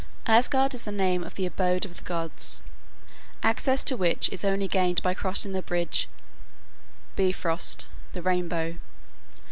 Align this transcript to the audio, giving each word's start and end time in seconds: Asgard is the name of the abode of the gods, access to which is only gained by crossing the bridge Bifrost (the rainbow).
Asgard 0.25 0.73
is 0.73 0.85
the 0.85 0.91
name 0.91 1.23
of 1.23 1.35
the 1.35 1.45
abode 1.45 1.85
of 1.85 1.95
the 1.97 2.03
gods, 2.03 2.63
access 3.43 3.83
to 3.83 3.95
which 3.95 4.29
is 4.31 4.43
only 4.43 4.67
gained 4.67 4.99
by 5.03 5.13
crossing 5.13 5.51
the 5.51 5.61
bridge 5.61 6.09
Bifrost 7.15 7.87
(the 8.13 8.23
rainbow). 8.23 8.77